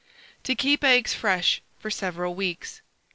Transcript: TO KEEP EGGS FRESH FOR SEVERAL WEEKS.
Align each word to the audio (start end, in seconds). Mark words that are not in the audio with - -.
TO 0.41 0.55
KEEP 0.55 0.83
EGGS 0.83 1.13
FRESH 1.13 1.61
FOR 1.77 1.91
SEVERAL 1.91 2.33
WEEKS. 2.33 2.81